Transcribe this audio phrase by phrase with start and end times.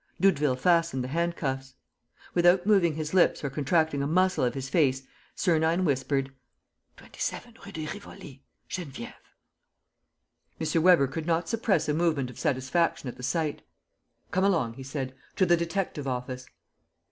[0.19, 1.75] Doudeville fastened the handcuffs.
[2.33, 5.03] Without moving his lips or contracting a muscle of his face,
[5.35, 6.33] Sernine whispered:
[6.97, 8.43] "27, Rue de Rivoli...
[8.67, 9.13] Geneviève...."
[10.75, 10.81] M.
[10.81, 13.61] Weber could not suppress a movement of satisfaction at the sight:
[14.31, 15.13] "Come along!" he said.
[15.35, 16.47] "To the detective office!"